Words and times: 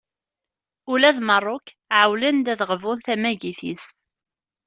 Ula 0.91 1.09
d 1.15 1.17
Meṛṛuk 1.27 1.65
ɛewwlen-d 1.99 2.47
ad 2.53 2.61
ɣbun 2.71 2.99
tamagit-is. 3.05 3.83